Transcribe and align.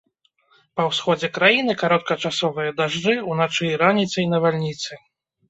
Па 0.77 0.85
ўсходзе 0.91 1.29
краіны 1.35 1.75
кароткачасовыя 1.81 2.73
дажджы, 2.81 3.15
уначы 3.35 3.63
і 3.71 3.71
раніцай 3.85 4.29
навальніцы. 4.35 4.91